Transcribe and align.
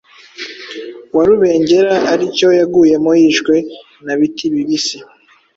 wa 1.15 1.23
Rubengera 1.27 1.93
ari 2.13 2.25
cyo 2.37 2.49
yaguyemo 2.59 3.11
yishwe 3.21 3.55
na 4.05 4.13
Bitibibisi, 4.19 4.97